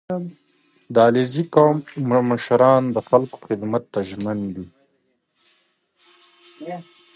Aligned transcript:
•د 0.93 0.95
علیزي 1.07 1.43
قوم 1.55 1.77
مشران 2.31 2.83
د 2.95 2.97
خلکو 3.09 3.35
خدمت 3.47 3.83
ته 3.93 3.99
ژمن 4.09 4.39
دي. 4.55 4.65